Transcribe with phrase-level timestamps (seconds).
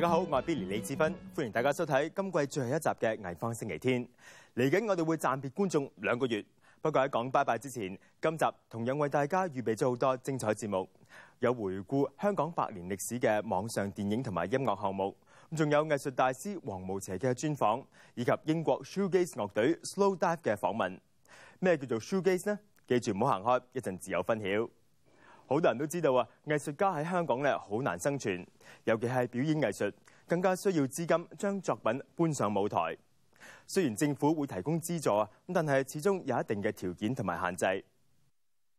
[0.00, 4.08] 大家好，我系 Billy 李志斌，欢迎大家收睇今季最后一集嘅艺方星期天。
[4.56, 6.42] 嚟紧我哋会暂别观众两个月，
[6.80, 10.88] 不过喺讲拜拜之前，今集同样为大家预备咗好多精彩节目，
[11.40, 15.14] 有回顾香港百年历史嘅网上电影同埋音乐项目，
[15.54, 20.98] 仲有艺术大师黄邪嘅专访，以及英国 Shoegaze 乐队 Slow Dive 嘅访问。
[21.58, 22.58] 咩叫做 Shoegaze 呢？
[22.88, 24.66] 记住唔好行开，一阵自有分晓。
[25.52, 28.46] 好多人都知道啊，藝術家喺香港咧好難生存，
[28.84, 29.92] 尤其係表演藝術
[30.28, 32.96] 更加需要資金將作品搬上舞台。
[33.66, 37.84] 雖然政府會提供資助啊，咁但係始終有一定嘅條件同埋限制。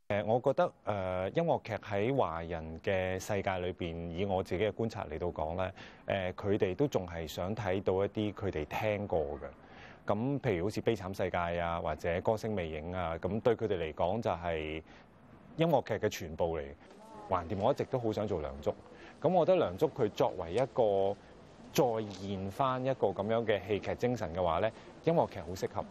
[0.07, 5.73] 誒，我覺得誒音樂劇喺華人嘅世界裏邊，以我自己嘅觀察嚟到講咧，
[6.33, 9.37] 誒佢哋都仲係想睇到一啲佢哋聽過嘅。
[10.13, 14.81] 咁譬如好似《悲慘世界》啊，或者《歌声魅影》啊，咁對佢哋嚟講就係。
[15.57, 16.63] 音樂劇嘅全部嚟，
[17.29, 18.71] 橫掂我一直都好想做梁祝，
[19.21, 21.15] 咁我覺得梁祝佢作為一個
[21.73, 24.71] 再現翻一個咁樣嘅戲劇精神嘅話咧，
[25.03, 25.85] 音樂劇好適合。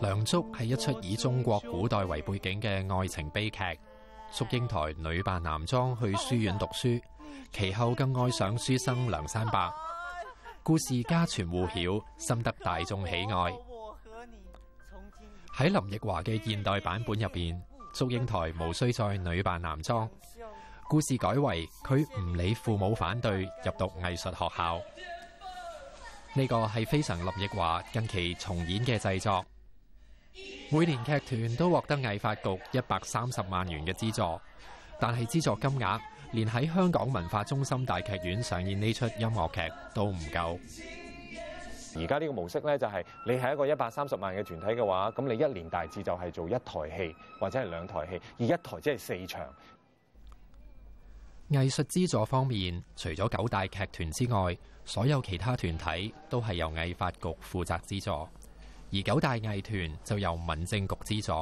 [0.00, 3.58] 梁祝係一出以中國古代為背景嘅愛情悲劇，
[4.32, 7.00] 祝英台女扮男裝去書院讀書，
[7.52, 9.70] 其後更愛上書生梁山伯。
[10.62, 11.74] 故事家传户晓，
[12.18, 13.54] 深得大众喜爱。
[15.56, 17.60] 喺林奕华嘅现代版本入边，
[17.94, 20.08] 祝英台无需再女扮男装，
[20.88, 24.80] 故事改为佢唔理父母反对入读艺术学校。
[26.34, 29.44] 呢个系非常林奕华近期重演嘅制作。
[30.70, 34.38] 每年剧团都获得艺发局一百三十万元嘅资助，
[35.00, 35.98] 但系资助金额。
[36.32, 39.60] 连喺香港文化中心大剧院上演呢出音乐剧
[39.92, 40.58] 都唔够。
[41.96, 42.94] 而家呢个模式呢，就系
[43.26, 49.44] 你系一个一百三十万嘅团体嘅话，咁你一年大致就系做一台戏或者系两台戏，而一台即系四场。
[51.48, 61.32] 艺术资助方面，除咗九大剧团之外，所有其他团体都系由艺发局负责资助，而九大艺团就由民政局资助。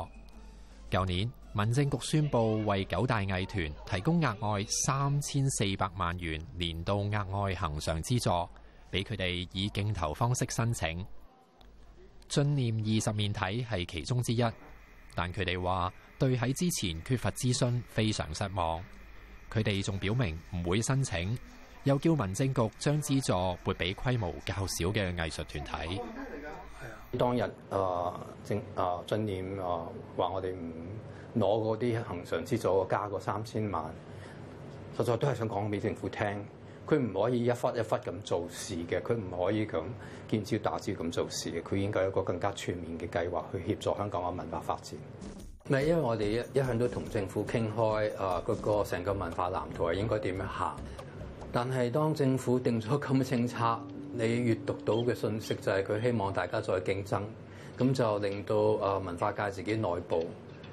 [0.88, 1.30] 旧年。
[1.58, 8.30] 民政局宣布为九大艺团提供额外三千四百万元年度额外恒常资助，
[8.92, 11.04] 俾佢哋以竞投方式申请。
[12.28, 14.44] 进念二十面体系其中之一，
[15.16, 18.78] 但佢哋话对喺之前缺乏咨询非常失望。
[19.52, 21.36] 佢哋仲表明唔会申请，
[21.82, 23.32] 又叫民政局将资助
[23.64, 26.00] 拨俾规模较小嘅艺术团体。
[27.18, 29.78] 当日啊，政啊，念啊，
[30.16, 30.72] 话我哋唔。
[31.38, 33.84] 攞嗰啲恒常資助加個三千萬，
[34.96, 36.44] 實在都係想講俾政府聽。
[36.86, 39.82] 佢唔可以一忽一忽咁做事嘅，佢唔可以咁
[40.28, 41.62] 見招打招咁做事嘅。
[41.62, 44.94] 佢應該有一個更加全面嘅計劃去協助香港嘅文化發展。
[45.68, 50.76] 唔因為我哋一一向都同政府傾開啊，嗰個成個文化藍圖係應該點樣行？
[51.52, 53.80] 但係當政府定咗咁嘅政策，
[54.14, 57.20] 你閲讀到嘅信息就係佢希望大家再競爭，
[57.76, 58.56] 咁就令到
[58.86, 60.24] 啊文化界自己內部。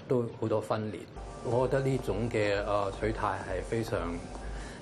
[0.08, 1.02] 都好多分裂，
[1.44, 3.98] 我覺得呢種嘅啊取態係非常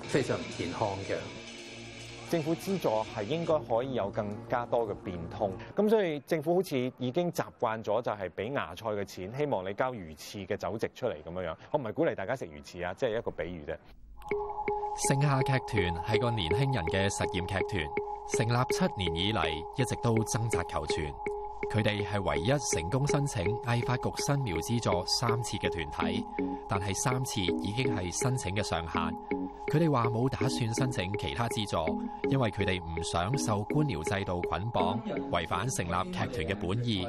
[0.02, 1.16] 非常唔健康嘅。
[2.30, 11.56] 政府資助係應該可以有更加多嘅變通，咁所以政府好似已經習慣咗就係俾芽菜嘅錢，希望你交魚翅嘅酒席出嚟咁樣樣。
[11.70, 13.76] 我唔係鼓勵大家食魚翅啊，即係一個比喻啫。
[15.08, 21.33] 盛夏劇團係個年輕人嘅實驗劇團，成立七年以嚟一直都掙扎求存。
[21.72, 26.26] 佢哋係唯一成功申請藝發局新苗資助三次嘅團體，
[26.68, 29.00] 但係三次已經係申請嘅上限。
[29.72, 35.00] 佢哋話冇打算申請其他資助，因為佢哋唔想受官僚制度捆綁，
[35.30, 37.08] 違反成立劇團嘅本意。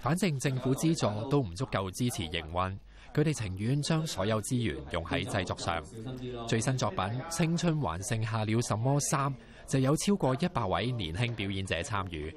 [0.00, 2.76] 反正政府資助都唔足夠支持營運，
[3.14, 5.82] 佢哋情願將所有資源用喺製作上。
[6.46, 6.98] 最新作品
[7.30, 9.34] 《青春還剩下了什麼》三
[9.66, 12.36] 就有超過一百位年輕表演者參與。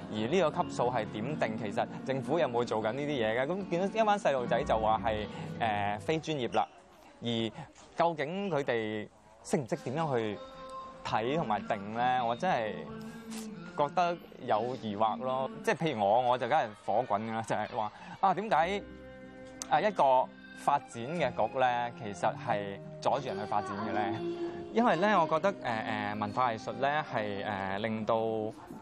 [0.13, 1.57] 而呢個級數係點定？
[1.57, 3.47] 其實政府有冇做緊呢啲嘢嘅？
[3.47, 5.25] 咁見到一班細路仔就話係
[5.59, 6.67] 誒非專業啦。
[7.21, 7.27] 而
[7.95, 9.07] 究竟佢哋
[9.43, 10.37] 識唔識點樣去
[11.05, 12.21] 睇同埋定咧？
[12.21, 12.73] 我真係
[13.87, 15.49] 覺得有疑惑咯。
[15.63, 18.83] 即係譬如我，我就梗係火滾啦，就係話啊點解
[19.69, 20.27] 啊一個
[20.57, 24.50] 發展嘅局咧，其實係阻住人去發展嘅咧？
[24.73, 25.53] 因為咧，我覺得誒
[26.15, 28.15] 誒文化藝術咧係誒令到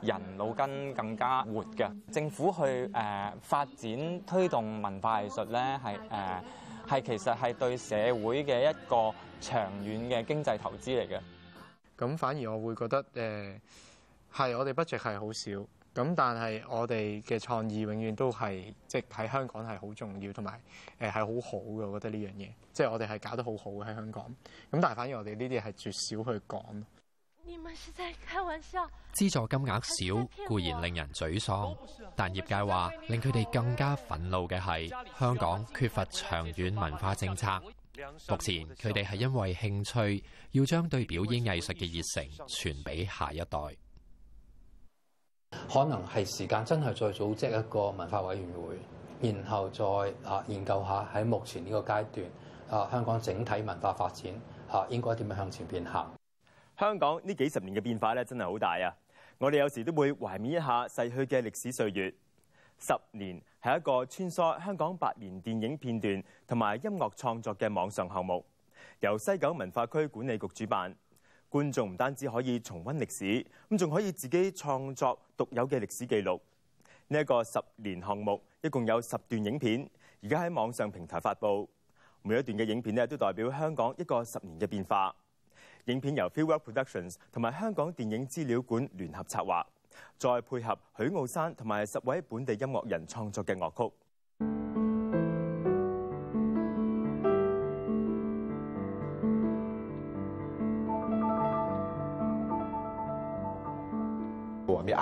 [0.02, 1.92] 人腦筋更加活嘅。
[2.12, 6.42] 政府去誒發展推動文化藝術咧係誒
[6.88, 11.20] 係其實係對社會嘅一個長遠嘅經濟投資嚟嘅。
[11.98, 13.60] 咁反而我會覺得誒
[14.32, 15.79] 係我哋 budget 係好少。
[15.96, 20.60] 咁但係我哋嘅創意永遠都係即係喺香港係好重要，同埋
[21.00, 21.88] 誒係好好嘅。
[21.88, 24.24] 我覺得呢樣嘢，即係我哋係搞得好好嘅喺香港。
[24.26, 26.84] 咁但係反而我哋呢啲係絕少去講。
[27.44, 28.86] 你們是在開玩笑？
[29.16, 31.76] 資助金額少固然令人沮喪，
[32.16, 34.88] 但業界話令佢哋更加憤怒嘅係
[35.18, 37.48] 香港缺乏長遠文化政策。
[38.30, 43.78] 目前佢哋係因為興趣要將對表演藝術嘅熱誠傳俾下一代。
[45.70, 49.84] 可能系时间真系再组织一个文化委员会，然后再
[50.30, 52.22] 啊研究下喺目前呢个阶
[52.70, 54.32] 段啊香港整体文化发展
[54.72, 56.12] 吓应该点样向前边行？
[56.78, 58.94] 香港呢几十年嘅变化咧真系好大啊！
[59.40, 62.14] 我哋有时都会怀念一下逝去嘅历史岁月。
[62.82, 68.44] 十年系一个穿梭香港百年电影片段同埋音乐创作嘅网上项目，
[69.02, 70.96] 由西九文化区管理局主办。
[71.50, 76.40] 觀眾唔單止可以重温歷史，咁仲可以自己創作獨有嘅歷史記錄。
[77.08, 79.90] 呢一個十年項目一共有十段影片，
[80.22, 81.68] 而家喺網上平台發布。
[82.22, 85.16] 每一段嘅影片咧，都代表香港一個十年嘅變化。
[85.86, 89.66] 影片由 Feel Work Productions 同埋香港電影資料館聯合策劃，
[90.20, 93.92] 再配合許傲山同埋十位本地音樂人創作嘅樂曲。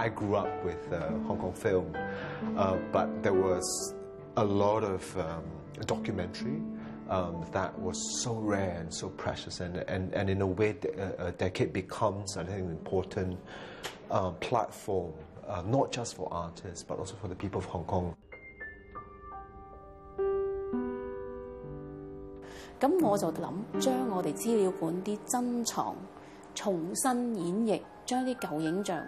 [0.07, 1.93] I grew up with uh, Hong Kong film,
[2.55, 3.93] uh, but there was
[4.37, 5.43] a lot of um,
[5.85, 6.61] documentary
[7.09, 11.25] um, that was so rare and so precious, and, and, and in a way, a,
[11.25, 13.37] uh, a decade becomes, I think, an important
[14.09, 15.11] um, platform,
[15.45, 18.15] uh, not just for artists, but also for the people of Hong Kong.
[22.79, 25.93] 咁我就諗將我哋資料館啲珍藏
[26.55, 29.03] 重新演繹，將啲舊影像。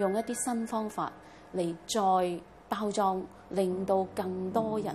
[0.00, 1.12] 用一啲新方法
[1.54, 4.94] 嚟再包装，令到更多人，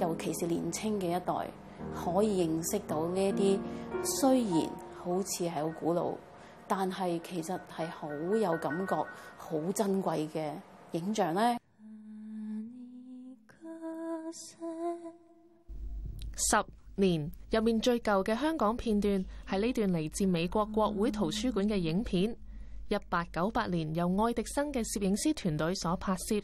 [0.00, 1.50] 尤其是年青嘅一代，
[1.94, 3.58] 可以认识到呢一啲
[4.20, 4.70] 虽然
[5.04, 6.12] 好似系好古老，
[6.66, 8.96] 但系其实系好有感觉、
[9.36, 10.50] 好珍贵嘅
[10.92, 11.58] 影像咧。
[16.34, 16.64] 十
[16.96, 22.34] 年入面最旧嘅香港片段系呢段嚟自美国国会图书馆嘅影片。
[22.90, 26.34] 一八九八年由爱迪生嘅摄影师团队所拍摄。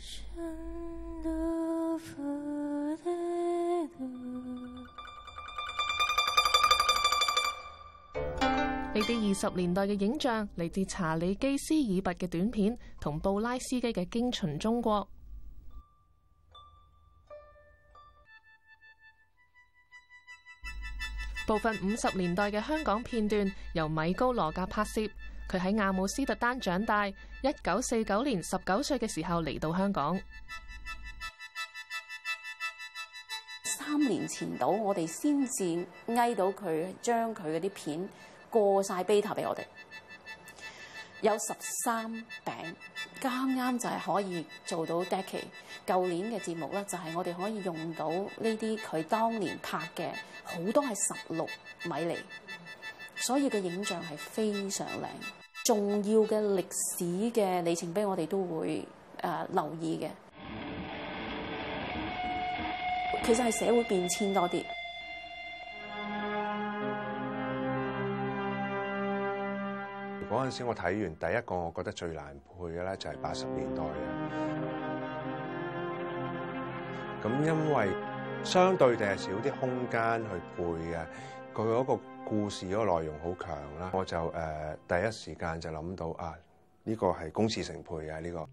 [8.20, 14.96] 呢啲二十年代嘅影像嚟自查理基斯尔拔嘅短片同布拉斯基嘅《惊寻中国》。
[21.46, 25.00] 部分五十年代嘅香港片段由米高罗格拍摄。
[25.48, 27.12] 佢喺阿姆斯特丹長大，一
[27.62, 30.18] 九四九年十九歲嘅時候嚟到香港。
[33.62, 35.86] 三年前到，我哋先至
[36.16, 38.08] 挨到佢將佢嗰啲片
[38.50, 39.64] 過晒 beta 俾我哋，
[41.20, 42.10] 有十三
[42.44, 42.74] 餅，
[43.20, 45.04] 啱啱就係可以做到。
[45.04, 45.44] d e c k y
[45.86, 50.08] 舊年嘅節目咧，就係我哋可以用到呢啲佢當年拍嘅，
[50.42, 51.44] 好多係十六
[51.84, 52.16] 米嚟。
[53.16, 55.06] 所以嘅影像係非常靚，
[55.64, 56.64] 重要嘅歷
[56.98, 58.86] 史嘅里程碑，我哋都會
[59.22, 60.08] 誒留意嘅。
[63.24, 64.64] 其實係社會變遷多啲。
[70.28, 74.32] 嗰陣時我睇完第一個，我覺得最難配嘅咧就係八十年代嘅。
[77.22, 77.88] 咁因為
[78.42, 80.98] 相對地係少啲空間去配嘅。
[81.54, 84.16] 佢嗰個故事嗰個內容好強啦，我就
[84.88, 86.34] 誒第一時間就諗到啊，
[86.82, 88.48] 呢個係公事成配啊呢個。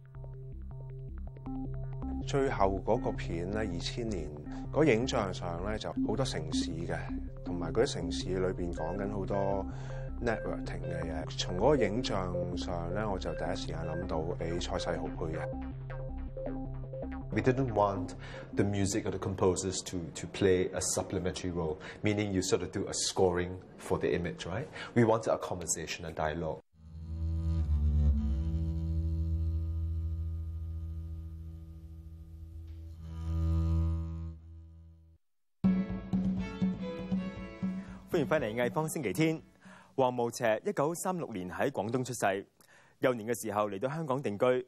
[2.27, 4.29] 最後嗰個片咧，二千年
[4.71, 6.95] 嗰影像上咧就好多城市嘅，
[7.43, 9.65] 同埋嗰啲城市裏邊講緊好多
[10.23, 11.37] networking 嘅嘢。
[11.39, 15.39] 從嗰個影像上咧，我就第一時間諗到俾蔡世豪配嘅。
[17.33, 18.15] We didn't want
[18.53, 22.71] the music or the composers to, to play a supplementary role, meaning you sort of
[22.73, 24.67] do a scoring for the image, right?
[24.95, 26.59] We wanted a conversation, a dialogue.
[38.11, 39.37] 歡迎翻嚟《藝方星期天》。
[39.95, 42.45] 黃無邪一九三六年喺廣東出世，
[42.99, 44.67] 幼年嘅時候嚟到香港定居。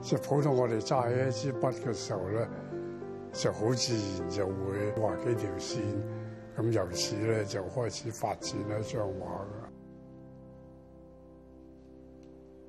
[0.00, 2.48] 即普通我哋揸起一支筆嘅時候咧，
[3.34, 5.80] 就好自然就會畫幾條線，
[6.56, 9.24] 咁由此咧就開始發展一張畫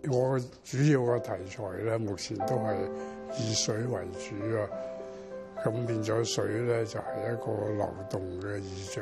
[0.03, 0.13] 嘅。
[0.13, 2.75] 我主要嘅題材咧，目前都係
[3.39, 4.67] 以水為主啊。
[5.63, 9.01] 咁變咗水咧，就係一個流動嘅意象。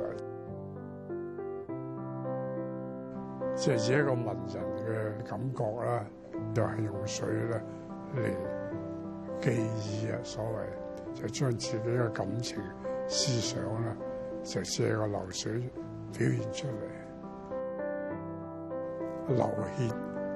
[3.61, 6.05] 即係自己一個文人嘅感覺啦，
[6.55, 7.61] 又係用水咧
[8.17, 8.33] 嚟
[9.39, 9.49] 記
[10.07, 10.19] 憶啊！
[10.23, 10.43] 所
[11.13, 12.57] 謂就將自己嘅感情、
[13.07, 13.95] 思想啦，
[14.43, 15.51] 就借個流水
[16.17, 16.85] 表現出嚟。
[19.35, 19.93] 劉血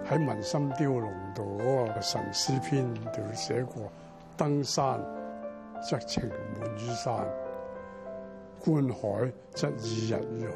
[0.07, 3.91] 喺《文心雕龍》度嗰個神詩篇度寫過：
[4.37, 4.99] 登山
[5.81, 7.27] 則情滿於山，
[8.61, 10.55] 觀海則意人於海。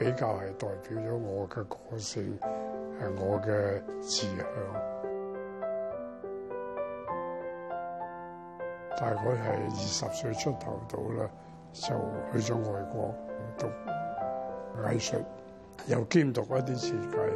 [0.00, 2.38] 比較係代表咗我嘅個性，
[2.98, 4.46] 係我嘅志向。
[8.98, 11.30] 大概係二十歲出頭到啦，
[11.74, 11.88] 就
[12.32, 13.14] 去咗外國
[13.58, 13.66] 讀
[14.86, 15.18] 藝術，
[15.86, 17.30] 又兼讀一啲設計。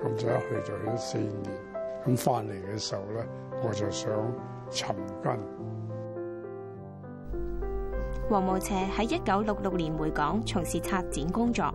[0.00, 1.44] 咁就一去就去咗四年。
[2.06, 3.26] 咁翻嚟嘅時候咧，
[3.66, 4.08] 我就想
[4.70, 5.36] 尋根。
[8.30, 11.74] 黃慕邪喺一九六六年回港，從事策展工作。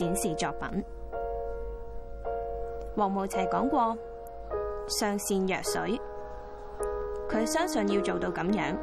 [0.00, 0.82] 展示作品，
[2.96, 3.94] 黄慕垂讲过：
[4.88, 6.00] 上善若水，
[7.28, 8.74] 佢相信要做到咁样，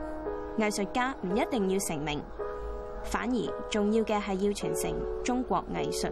[0.58, 2.22] 艺术家唔一定要成名，
[3.02, 6.08] 反而重要嘅系要传承中国艺术。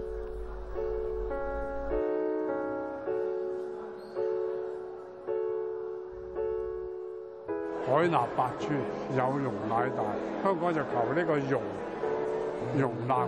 [7.86, 8.76] 海纳百川，
[9.16, 10.04] 有容乃大。
[10.44, 11.62] 香港就求呢个容
[12.76, 13.28] 容纳。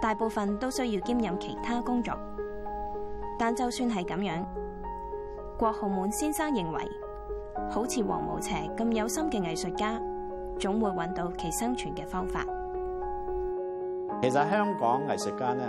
[0.00, 2.14] 大部分都需要兼任其他工作。
[3.38, 4.44] 但就算係咁樣，
[5.58, 6.82] 郭浩滿先生認為，
[7.68, 9.98] 好似黃毛邪咁有心嘅藝術家，
[10.58, 12.42] 總會揾到其生存嘅方法。
[14.22, 15.68] 其實香港藝術家咧，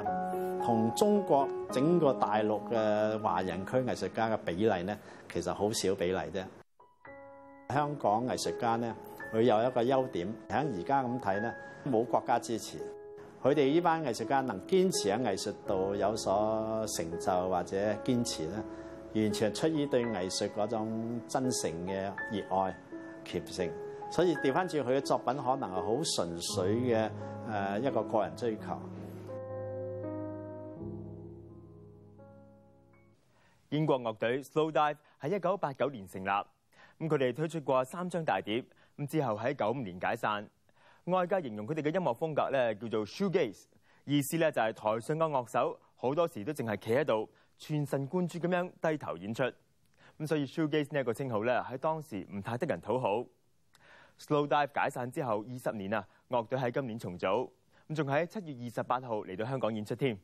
[0.63, 4.95] 同中國整個大陸嘅華人區藝術家嘅比例咧，
[5.31, 7.73] 其實好少比例啫。
[7.73, 8.93] 香港藝術家咧，
[9.33, 11.51] 佢有一個優點，喺而家咁睇咧，
[11.91, 12.77] 冇國家支持，
[13.41, 22.75] 佢哋呢班藝術家能堅持喺藝術度有所成就或者堅持咧，完全出於對藝術嗰種真誠嘅熱愛、
[23.25, 23.71] 虔誠。
[24.13, 27.09] 所以調翻轉佢嘅作品，可能係好純粹嘅
[27.49, 28.79] 誒一個個人追求。
[33.69, 38.63] 英國樂隊 Slow Dive 喺一九八九年成立，咁佢哋推出過三張大碟，
[38.97, 40.47] 咁之後喺九五年解散。
[41.05, 43.63] 外界形容佢哋嘅音樂風格咧叫做 Shoegaze，
[44.05, 47.27] 意思咧就係台上嘅樂手好多時都淨係企喺度
[47.57, 49.41] 全神貫注咁樣低頭演出，
[50.21, 53.25] 咁所以 Shoegaze 呢一個稱號咧喺當時唔太得人討好。
[54.19, 57.49] Slow Dive 解散之後二十年啊，樂隊喺今年重組，
[57.89, 60.17] 咁仲喺七月二十八號嚟到香港演出添。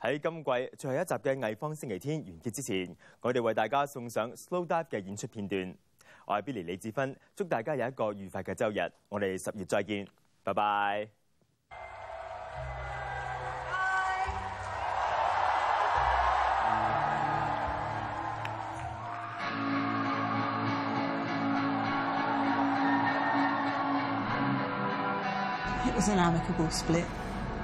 [0.00, 5.74] 喺今季最後一集嘅藝方星期天完結之前，我哋為大家送上 Slow Dive 嘅演出片段。
[6.26, 8.80] 我係 Billy 李志芬，祝大家有一個愉快嘅周日。
[9.08, 10.06] 我哋十月再見，
[10.42, 11.08] 拜拜。
[26.44, 27.04] amicable split?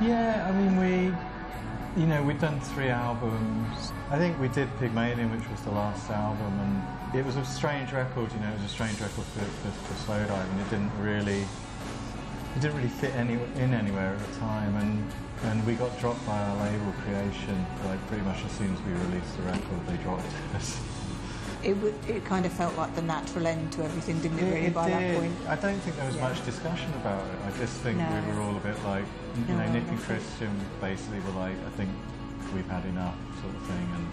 [0.01, 3.93] Yeah, I mean, we, you know, we'd done three albums.
[4.11, 7.93] I think we did Pygmalion, which was the last album, and it was a strange
[7.93, 10.91] record, you know, it was a strange record for, for, for Slow and it didn't
[11.01, 15.11] really, it didn't really fit any, in anywhere at the time, and
[15.43, 18.93] and we got dropped by our label creation, like pretty much as soon as we
[18.93, 20.79] released the record, they dropped us.
[21.65, 24.55] it, w- it kind of felt like the natural end to everything, didn't it, it
[24.55, 24.97] really, it by did.
[24.99, 25.35] that point?
[25.49, 26.29] I don't think there was yeah.
[26.29, 27.35] much discussion about it.
[27.47, 28.25] I just think no.
[28.27, 29.05] we were all a bit like,
[29.49, 31.91] you no, know, Nick and Christian basically were like, I think
[32.55, 33.89] we've had enough, sort of thing.
[33.97, 34.07] and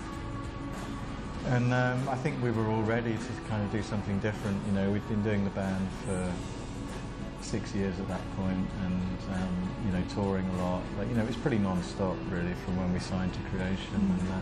[1.55, 4.57] and um, I think we were all ready to kind of do something different.
[4.67, 6.31] You know, we'd been doing the band for
[7.41, 9.55] six years at that point, and um,
[9.85, 10.81] you know, touring a lot.
[10.97, 14.19] But you know, it was pretty non-stop really from when we signed to Creation, mm.
[14.19, 14.41] and uh,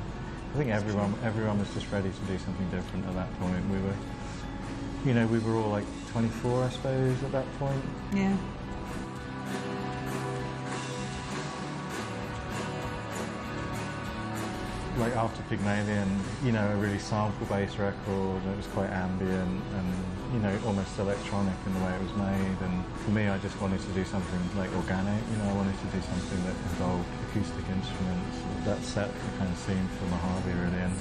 [0.56, 3.60] I think everyone everyone was just ready to do something different at that point.
[3.70, 3.94] We were,
[5.04, 7.84] you know, we were all like 24, I suppose, at that point.
[8.13, 8.38] Yeah.
[14.97, 18.41] like after Pygmalion, you know, a really sample-based record.
[18.51, 19.88] It was quite ambient and
[20.34, 22.58] you know almost electronic in the way it was made.
[22.63, 25.21] And for me, I just wanted to do something like organic.
[25.31, 28.38] You know, I wanted to do something that involved acoustic instruments.
[28.65, 30.81] That set the kind of scene for Mojave really.
[30.81, 30.95] And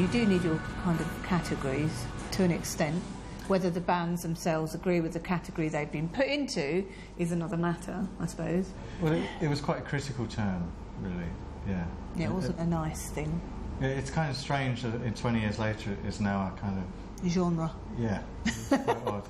[0.00, 3.02] you do need your kind of categories to an extent.
[3.48, 6.84] Whether the bands themselves agree with the category they've been put into
[7.18, 8.70] is another matter, I suppose.
[9.00, 10.70] Well, it, it was quite a critical term,
[11.02, 11.28] really.
[11.68, 11.84] Yeah.
[12.16, 13.40] Yeah, it wasn't it, a nice thing.
[13.80, 17.72] It's kind of strange that in 20 years later, it's now a kind of genre.
[17.98, 18.22] Yeah,
[18.68, 19.28] quite odd.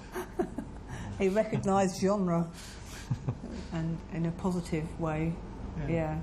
[1.20, 2.46] A recognised genre,
[3.72, 5.32] and in a positive way.
[5.82, 5.88] Yeah.
[5.92, 6.18] yeah.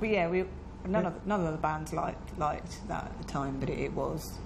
[0.00, 0.44] But yeah, we
[0.86, 3.92] none of none of the bands liked liked that at the time, but it, it
[3.92, 4.38] was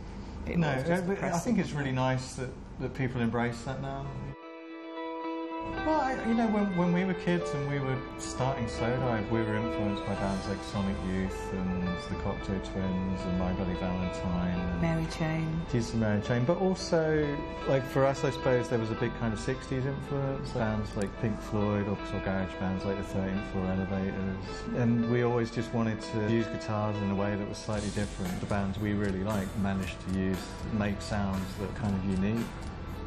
[0.47, 2.49] it no, I think it's really nice that,
[2.81, 4.05] that people embrace that now.
[5.87, 9.41] Well, I, you know, when, when we were kids and we were starting Sodive, we
[9.43, 11.89] were influenced by bands like Sonic Youth and
[12.33, 14.59] Cocteau Twins and My Bloody Valentine.
[14.59, 15.61] And Mary Chain.
[15.71, 16.45] Jesus Mary Chain.
[16.45, 17.27] But also,
[17.69, 20.51] like for us, I suppose there was a big kind of 60s influence.
[20.51, 24.79] Bands like Pink Floyd or, garage bands like the 13th Floor Elevators.
[24.79, 28.39] And we always just wanted to use guitars in a way that was slightly different.
[28.41, 30.39] The bands we really liked managed to use,
[30.79, 32.47] make sounds that are kind of unique.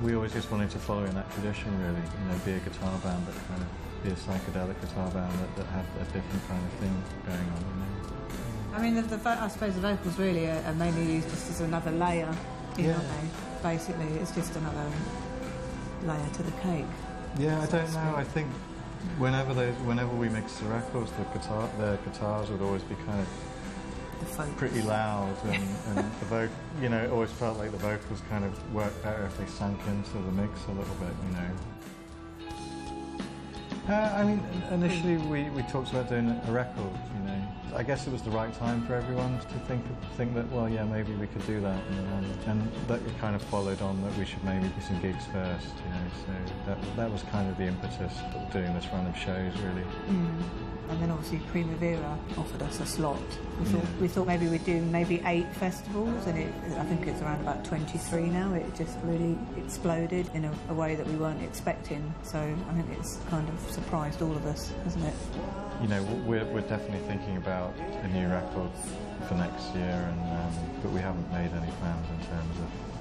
[0.04, 1.96] We always just wanted to follow in that tradition, really.
[2.22, 5.56] You know, be a guitar band that kind of be a psychedelic guitar band that,
[5.56, 8.15] that have a different kind of thing going on in there.
[8.76, 11.92] I mean, the, the, I suppose the vocals really are, mainly used just as another
[11.92, 12.30] layer,
[12.78, 12.92] you yeah.
[12.98, 13.04] know.
[13.64, 14.86] Basically, it's just another
[16.04, 16.86] layer to the cake.
[17.40, 18.14] Yeah, I don't know.
[18.18, 18.50] I think
[19.18, 23.22] whenever they, whenever we mix the records, the guitar, their guitars would always be kind
[23.26, 28.22] of pretty loud, and, and the vocal, you know, it always felt like the vocals
[28.30, 33.94] kind of worked better if they sunk into the mix a little bit, you know.
[33.94, 37.25] Uh, I mean, initially we, we talked about doing a record, you know,
[37.76, 39.84] I guess it was the right time for everyone to think
[40.16, 43.42] think that well yeah maybe we could do that and, um, and that kind of
[43.42, 47.12] followed on that we should maybe do some gigs first you know so that, that
[47.12, 49.84] was kind of the impetus of doing this run of shows really.
[50.08, 50.44] Mm.
[50.90, 53.20] And then obviously Primavera offered us a slot.
[53.60, 57.22] We thought, we thought maybe we'd do maybe eight festivals, and it, I think it's
[57.22, 58.54] around about 23 now.
[58.54, 62.14] It just really exploded in a, a way that we weren't expecting.
[62.24, 65.14] So I think it's kind of surprised all of us, hasn't it?
[65.82, 68.70] You know, we're, we're definitely thinking about a new record
[69.28, 72.95] for next year, and um, but we haven't made any plans in terms of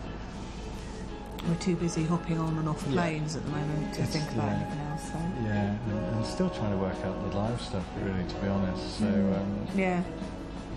[1.48, 3.40] we're too busy hopping on and off planes yeah.
[3.40, 4.60] at the moment to it's, think about yeah.
[4.60, 5.02] anything else.
[5.08, 5.18] So.
[5.44, 8.98] Yeah, and, and, still trying to work out the live stuff, really, to be honest.
[8.98, 9.38] So mm.
[9.38, 10.02] um, yeah,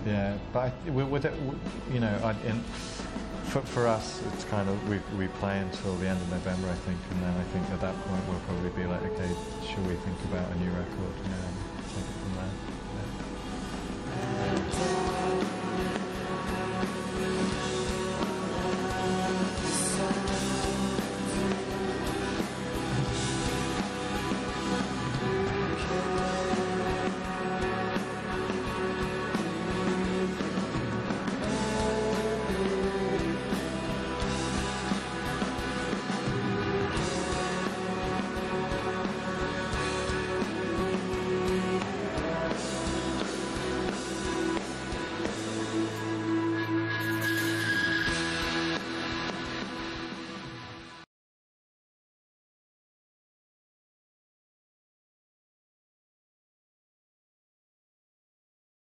[0.06, 1.34] yeah, but I, with, with it,
[1.92, 2.60] you know, I, in,
[3.48, 6.76] for, for us, it's kind of we, we play until the end of November, I
[6.86, 9.30] think, and then I think at that point we'll probably be like, okay,
[9.68, 11.14] should we think about a new record?
[11.24, 11.32] Yeah.
[11.32, 11.67] Um,